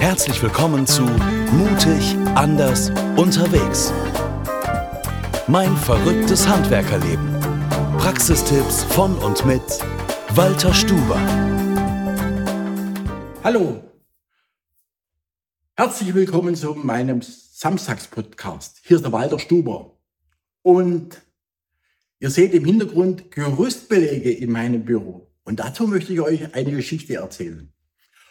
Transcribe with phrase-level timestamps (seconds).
[0.00, 3.92] Herzlich willkommen zu Mutig, anders, unterwegs.
[5.46, 7.38] Mein verrücktes Handwerkerleben.
[7.98, 9.60] Praxistipps von und mit
[10.30, 11.20] Walter Stuber.
[13.44, 13.84] Hallo.
[15.76, 18.80] Herzlich willkommen zu meinem Samstagspodcast.
[18.82, 19.98] Hier ist der Walter Stuber.
[20.62, 21.20] Und
[22.20, 25.30] ihr seht im Hintergrund Gerüstbelege in meinem Büro.
[25.44, 27.70] Und dazu möchte ich euch eine Geschichte erzählen.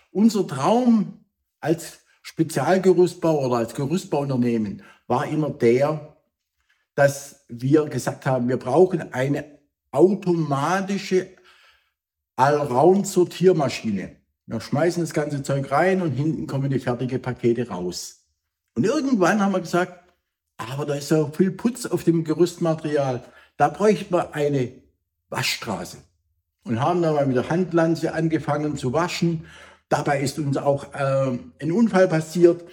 [0.09, 1.25] Unser Traum
[1.59, 6.15] als Spezialgerüstbau oder als Gerüstbauunternehmen war immer der,
[6.95, 9.59] dass wir gesagt haben, wir brauchen eine
[9.91, 11.27] automatische
[12.35, 14.17] Allround-Sortiermaschine.
[14.45, 18.27] Wir schmeißen das ganze Zeug rein und hinten kommen die fertigen Pakete raus.
[18.75, 20.13] Und irgendwann haben wir gesagt,
[20.57, 23.23] aber da ist so viel Putz auf dem Gerüstmaterial.
[23.57, 24.71] Da bräuchte man eine
[25.29, 25.97] Waschstraße.
[26.63, 29.45] Und haben dann mal mit der Handlanze angefangen zu waschen
[29.89, 32.63] Dabei ist uns auch äh, ein Unfall passiert.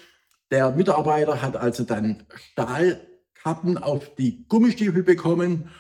[0.51, 2.23] Der Mitarbeiter hat also dann
[2.53, 5.71] Stahlkappen auf die Gummistiefel bekommen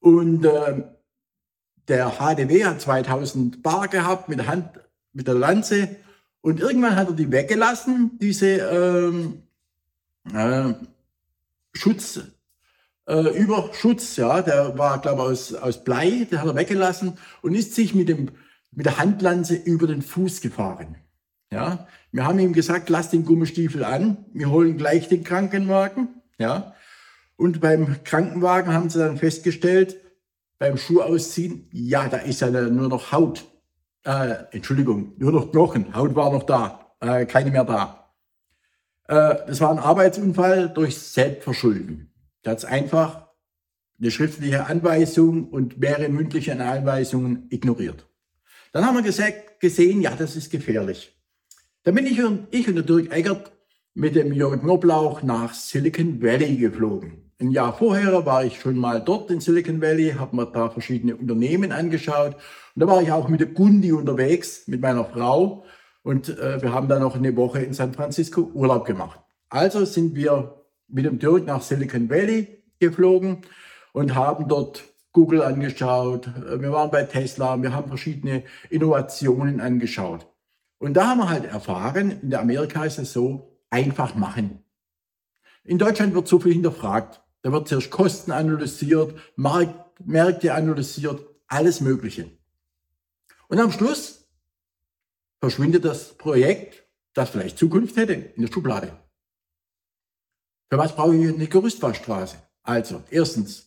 [0.00, 0.82] und äh,
[1.88, 4.80] der HDW hat 2000 Bar gehabt mit der Hand,
[5.12, 5.96] mit der Lanze
[6.40, 9.42] und irgendwann hat er die weggelassen, diese ähm,
[10.32, 10.74] äh,
[11.72, 12.20] Schutz,
[13.06, 17.54] äh, Überschutz, ja, der war, glaube ich, aus, aus Blei, der hat er weggelassen und
[17.54, 18.30] ist sich mit dem
[18.76, 20.96] mit der Handlanze über den Fuß gefahren.
[21.50, 26.08] Ja, wir haben ihm gesagt, lass den Gummistiefel an, wir holen gleich den Krankenwagen.
[26.38, 26.74] Ja,
[27.36, 29.96] und beim Krankenwagen haben sie dann festgestellt,
[30.58, 33.44] beim Schuh ausziehen, ja, da ist ja nur noch Haut.
[34.04, 35.94] Äh, Entschuldigung, nur noch Knochen.
[35.94, 38.12] Haut war noch da, äh, keine mehr da.
[39.08, 42.12] Äh, das war ein Arbeitsunfall durch Selbstverschulden.
[42.42, 43.26] Da hat einfach
[43.98, 48.06] eine schriftliche Anweisung und mehrere mündliche Anweisungen ignoriert.
[48.76, 51.18] Dann haben wir gesagt, gesehen, ja, das ist gefährlich.
[51.84, 53.50] Dann bin ich und, ich und der Dirk Eggert
[53.94, 57.32] mit dem Jörg Knoblauch nach Silicon Valley geflogen.
[57.40, 61.16] Ein Jahr vorher war ich schon mal dort in Silicon Valley, habe mir da verschiedene
[61.16, 62.34] Unternehmen angeschaut.
[62.34, 65.64] Und da war ich auch mit der Gundi unterwegs, mit meiner Frau.
[66.02, 69.18] Und äh, wir haben dann noch eine Woche in San Francisco Urlaub gemacht.
[69.48, 73.38] Also sind wir mit dem Dirk nach Silicon Valley geflogen
[73.94, 74.84] und haben dort
[75.16, 80.26] Google angeschaut, äh, wir waren bei Tesla, wir haben verschiedene Innovationen angeschaut.
[80.78, 84.62] Und da haben wir halt erfahren, in der Amerika ist es so, einfach machen.
[85.64, 87.22] In Deutschland wird so viel hinterfragt.
[87.40, 92.30] Da wird zuerst Kosten analysiert, Markt, Märkte analysiert, alles Mögliche.
[93.48, 94.28] Und am Schluss
[95.40, 96.84] verschwindet das Projekt,
[97.14, 98.92] das vielleicht Zukunft hätte, in der Schublade.
[100.68, 102.36] Für was brauche ich eine Gerüstwaschstraße?
[102.62, 103.65] Also, erstens,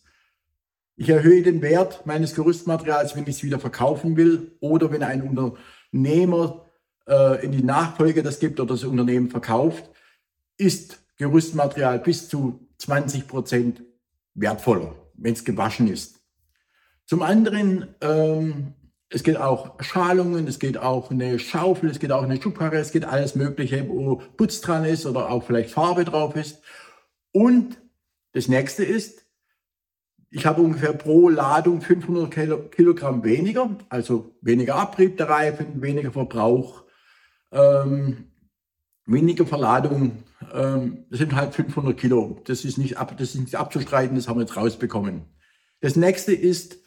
[1.00, 5.22] ich erhöhe den Wert meines Gerüstmaterials, wenn ich es wieder verkaufen will oder wenn ein
[5.22, 6.66] Unternehmer
[7.08, 9.90] äh, in die Nachfolge das gibt oder das Unternehmen verkauft,
[10.58, 13.82] ist Gerüstmaterial bis zu 20 Prozent
[14.34, 16.20] wertvoller, wenn es gewaschen ist.
[17.06, 18.74] Zum anderen, ähm,
[19.10, 22.92] es geht auch Schalungen, es geht auch eine Schaufel, es geht auch eine Schubkarre, es
[22.92, 26.62] geht alles Mögliche, wo Putz dran ist oder auch vielleicht Farbe drauf ist.
[27.32, 27.78] Und
[28.34, 29.29] das nächste ist,
[30.32, 36.84] ich habe ungefähr pro Ladung 500 Kilogramm weniger, also weniger Abrieb der Reifen, weniger Verbrauch,
[37.52, 38.26] ähm,
[39.06, 40.24] weniger Verladung.
[40.54, 42.42] Ähm, das sind halt 500 Kilo.
[42.46, 45.24] Das ist, nicht ab, das ist nicht abzustreiten, das haben wir jetzt rausbekommen.
[45.82, 46.78] Das nächste ist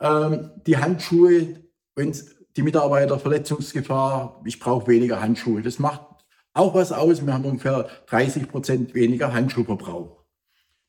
[0.00, 1.64] ähm, die Handschuhe,
[1.96, 2.16] wenn
[2.56, 5.62] die Mitarbeiter Verletzungsgefahr, ich brauche weniger Handschuhe.
[5.62, 6.02] Das macht
[6.54, 7.24] auch was aus.
[7.24, 10.24] Wir haben ungefähr 30 Prozent weniger Handschuhverbrauch.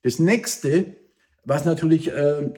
[0.01, 1.02] Das nächste
[1.43, 2.53] was natürlich äh,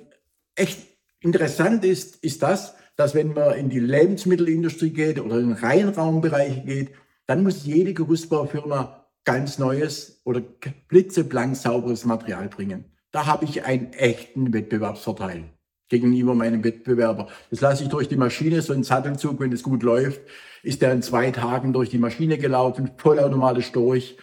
[0.56, 0.80] echt
[1.20, 6.66] interessant ist, ist das, dass wenn man in die Lebensmittelindustrie geht oder in den Reinraumbereich
[6.66, 6.92] geht,
[7.28, 10.42] dann muss jede Gerüstbaufirma ganz neues oder
[10.88, 12.86] blitzeblank sauberes Material bringen.
[13.12, 15.46] Da habe ich einen echten Wettbewerbsvorteil
[15.90, 17.28] gegenüber meinem Wettbewerber.
[17.50, 20.22] Das lasse ich durch die Maschine, so ein Sattelzug, wenn es gut läuft,
[20.64, 24.18] ist der in zwei Tagen durch die Maschine gelaufen, vollautomatisch durch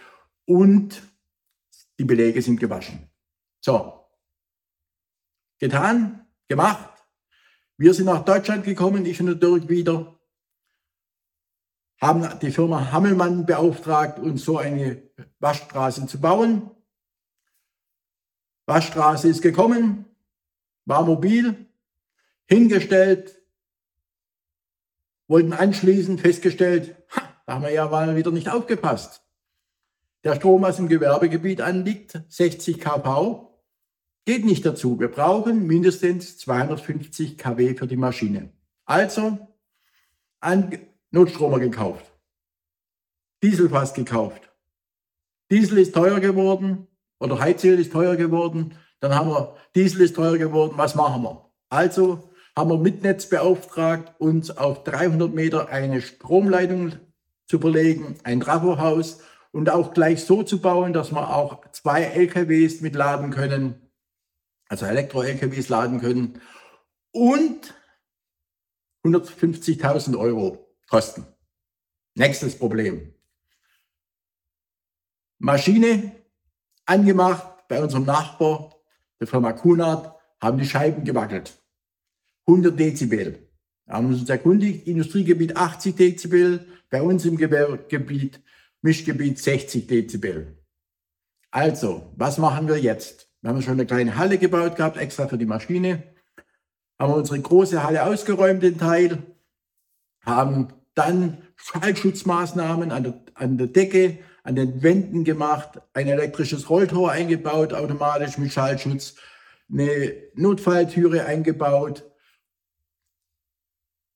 [0.45, 1.03] und
[1.99, 3.09] die Belege sind gewaschen.
[3.61, 4.02] So,
[5.63, 6.91] getan, gemacht.
[7.77, 10.19] Wir sind nach Deutschland gekommen, ich und der Dirk wieder,
[12.01, 16.73] haben die Firma Hammelmann beauftragt, uns so eine Waschstraße zu bauen.
[18.67, 20.05] Waschstraße ist gekommen,
[20.85, 21.69] war mobil,
[22.47, 23.41] hingestellt,
[25.29, 29.25] wollten anschließen, festgestellt, ha, da haben wir ja mal wieder nicht aufgepasst.
[30.25, 33.52] Der Strom aus dem Gewerbegebiet anliegt, 60 kV,
[34.25, 35.01] Geht nicht dazu.
[35.01, 38.53] Wir brauchen mindestens 250 kW für die Maschine.
[38.85, 39.39] Also
[40.41, 40.79] einen
[41.11, 42.07] Notstromer gekauft.
[43.43, 44.53] Dieselfass gekauft.
[45.51, 46.87] Diesel ist teuer geworden
[47.19, 48.77] oder Heizöl ist teuer geworden.
[49.01, 51.51] Dann haben wir, Diesel ist teuer geworden, was machen wir?
[51.69, 56.93] Also haben wir mit Netz beauftragt, uns auf 300 Meter eine Stromleitung
[57.47, 59.21] zu verlegen, ein Trafohaus
[59.51, 63.82] und auch gleich so zu bauen, dass wir auch zwei LKWs mitladen können,
[64.73, 66.41] also Elektro-LKWs laden können
[67.11, 67.75] und
[69.05, 71.27] 150.000 Euro kosten.
[72.15, 73.13] Nächstes Problem.
[75.39, 76.13] Maschine
[76.87, 78.75] angemacht bei unserem Nachbar,
[79.21, 81.63] der Firma Kunert, haben die Scheiben gewackelt.
[82.47, 83.51] 100 Dezibel.
[83.85, 88.43] Wir haben uns erkundigt, Industriegebiet 80 Dezibel, bei uns im Gewerbegebiet,
[88.81, 90.65] Mischgebiet 60 Dezibel.
[91.51, 93.32] Also, was machen wir jetzt?
[93.43, 96.15] Wir haben schon eine kleine Halle gebaut gehabt, extra für die Maschine.
[96.99, 99.19] Haben unsere große Halle ausgeräumt, den Teil.
[100.25, 107.11] Haben dann Schallschutzmaßnahmen an der, an der Decke, an den Wänden gemacht, ein elektrisches Rolltor
[107.11, 109.17] eingebaut, automatisch mit Schallschutz,
[109.71, 112.09] eine Notfalltüre eingebaut,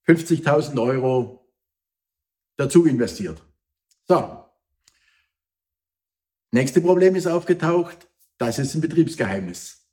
[0.06, 1.52] 50.000 Euro
[2.56, 3.42] dazu investiert.
[4.04, 4.44] So.
[6.52, 8.05] Nächste Problem ist aufgetaucht.
[8.38, 9.86] Das ist ein Betriebsgeheimnis.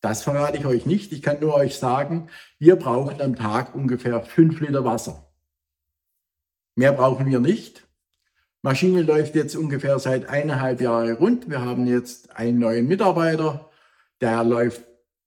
[0.00, 1.12] Das verrate ich euch nicht.
[1.12, 2.28] Ich kann nur euch sagen,
[2.58, 5.32] wir brauchen am Tag ungefähr 5 Liter Wasser.
[6.74, 7.86] Mehr brauchen wir nicht.
[8.62, 11.50] Maschine läuft jetzt ungefähr seit eineinhalb Jahren rund.
[11.50, 13.70] Wir haben jetzt einen neuen Mitarbeiter,
[14.20, 14.82] der läuft,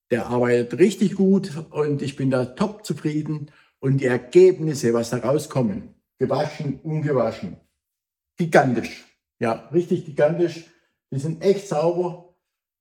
[0.09, 3.51] der arbeitet richtig gut und ich bin da top zufrieden.
[3.79, 7.57] Und die Ergebnisse, was da rauskommen, gewaschen, ungewaschen,
[8.35, 9.05] gigantisch.
[9.37, 10.65] Ja, richtig gigantisch.
[11.11, 12.34] Die sind echt sauber.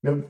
[0.05, 0.23] Wir,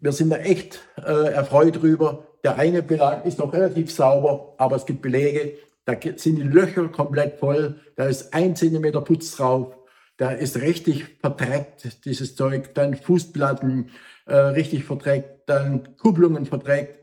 [0.00, 2.26] wir sind da echt äh, erfreut drüber.
[2.42, 5.52] Der eine Belag ist noch relativ sauber, aber es gibt Belege,
[5.84, 7.76] da sind die Löcher komplett voll.
[7.94, 9.76] Da ist ein Zentimeter Putz drauf.
[10.16, 12.74] Da ist richtig verträgt, dieses Zeug.
[12.74, 13.90] Dann Fußplatten
[14.26, 15.48] äh, richtig verträgt.
[15.48, 16.96] Dann Kupplungen verträgt.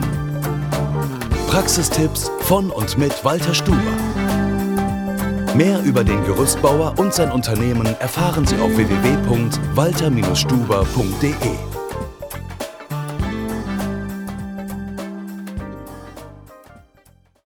[1.48, 3.80] Praxistipps von und mit Walter Stuber.
[5.54, 11.69] Mehr über den Gerüstbauer und sein Unternehmen erfahren Sie auf www.walter-stuber.de.